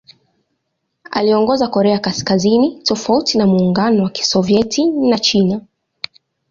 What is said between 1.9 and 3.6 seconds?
Kaskazini tofauti na